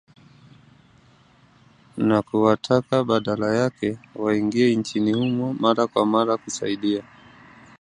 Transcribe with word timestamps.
na 2.07 2.17
kuwataka 2.27 3.03
badala 3.03 3.55
yake 3.55 3.97
waingie 4.15 4.75
nchini 4.75 5.13
humo 5.13 5.53
mara 5.53 5.87
kwa 5.87 6.05
mara 6.05 6.37
kusaidia 6.37 7.03